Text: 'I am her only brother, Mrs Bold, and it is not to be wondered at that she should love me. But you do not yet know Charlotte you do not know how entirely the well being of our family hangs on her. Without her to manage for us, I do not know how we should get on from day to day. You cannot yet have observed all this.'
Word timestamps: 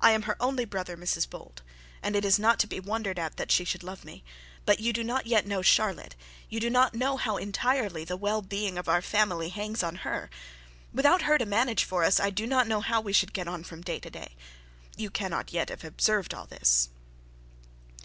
'I 0.00 0.10
am 0.10 0.22
her 0.22 0.34
only 0.40 0.64
brother, 0.64 0.96
Mrs 0.96 1.30
Bold, 1.30 1.62
and 2.02 2.16
it 2.16 2.24
is 2.24 2.36
not 2.36 2.58
to 2.58 2.66
be 2.66 2.80
wondered 2.80 3.16
at 3.16 3.36
that 3.36 3.52
she 3.52 3.64
should 3.64 3.84
love 3.84 4.04
me. 4.04 4.24
But 4.64 4.80
you 4.80 4.92
do 4.92 5.04
not 5.04 5.28
yet 5.28 5.46
know 5.46 5.62
Charlotte 5.62 6.16
you 6.48 6.58
do 6.58 6.68
not 6.68 6.96
know 6.96 7.16
how 7.16 7.36
entirely 7.36 8.02
the 8.02 8.16
well 8.16 8.42
being 8.42 8.76
of 8.76 8.88
our 8.88 9.00
family 9.00 9.50
hangs 9.50 9.84
on 9.84 9.94
her. 10.02 10.30
Without 10.92 11.22
her 11.22 11.38
to 11.38 11.46
manage 11.46 11.84
for 11.84 12.02
us, 12.02 12.18
I 12.18 12.30
do 12.30 12.44
not 12.44 12.66
know 12.66 12.80
how 12.80 13.00
we 13.00 13.12
should 13.12 13.32
get 13.32 13.46
on 13.46 13.62
from 13.62 13.82
day 13.82 14.00
to 14.00 14.10
day. 14.10 14.34
You 14.96 15.10
cannot 15.10 15.52
yet 15.52 15.68
have 15.68 15.84
observed 15.84 16.34
all 16.34 16.46
this.' 16.46 16.88